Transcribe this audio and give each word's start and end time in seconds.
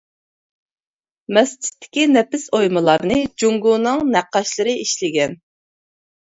مەسچىتتىكى 1.37 2.05
نەپىس 2.13 2.45
ئويمىلارنى 2.61 3.19
جۇڭگونىڭ 3.43 4.03
نەققاشلىرى 4.17 4.75
ئىشلىگەن. 4.87 5.39